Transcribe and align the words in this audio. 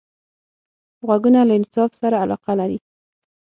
غوږونه 1.05 1.39
له 1.47 1.53
انصاف 1.59 1.91
سره 2.01 2.15
علاقه 2.23 2.51
لري 2.59 2.77